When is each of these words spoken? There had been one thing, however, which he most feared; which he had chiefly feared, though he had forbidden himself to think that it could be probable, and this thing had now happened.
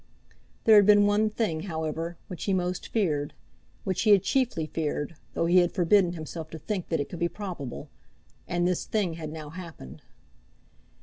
There 0.63 0.77
had 0.77 0.87
been 0.87 1.05
one 1.05 1.29
thing, 1.29 1.59
however, 1.69 2.17
which 2.27 2.45
he 2.45 2.53
most 2.53 2.87
feared; 2.87 3.35
which 3.83 4.01
he 4.01 4.09
had 4.09 4.23
chiefly 4.23 4.65
feared, 4.65 5.15
though 5.35 5.45
he 5.45 5.59
had 5.59 5.73
forbidden 5.75 6.13
himself 6.13 6.49
to 6.49 6.57
think 6.57 6.89
that 6.89 6.99
it 6.99 7.07
could 7.07 7.19
be 7.19 7.29
probable, 7.29 7.87
and 8.47 8.67
this 8.67 8.83
thing 8.85 9.13
had 9.13 9.29
now 9.31 9.51
happened. 9.51 10.01